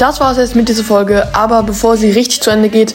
[0.00, 1.34] das war es jetzt mit dieser Folge.
[1.34, 2.94] Aber bevor sie richtig zu Ende geht,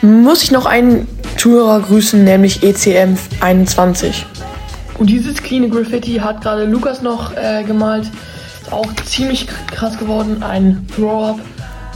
[0.00, 4.24] muss ich noch einen Zuhörer grüßen, nämlich ECM21.
[4.98, 8.10] Und dieses cleane Graffiti hat gerade Lukas noch äh, gemalt.
[8.62, 10.42] Ist auch ziemlich krass geworden.
[10.42, 11.40] Ein Throw-Up.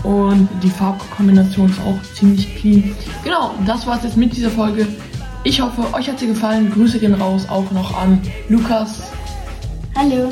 [0.02, 2.94] Und die Farbkombination ist auch ziemlich clean.
[3.22, 4.86] Genau, das war es jetzt mit dieser Folge.
[5.44, 6.70] Ich hoffe, euch hat sie gefallen.
[6.70, 9.02] Grüße gehen raus auch noch an Lukas.
[9.96, 10.30] Hallo.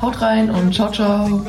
[0.00, 1.44] Haut rein und ciao, ciao.